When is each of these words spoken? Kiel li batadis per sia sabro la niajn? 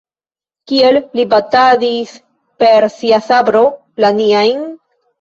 Kiel 0.71 0.97
li 1.19 1.25
batadis 1.35 2.15
per 2.65 2.91
sia 2.97 3.23
sabro 3.31 3.65
la 4.05 4.15
niajn? 4.21 4.71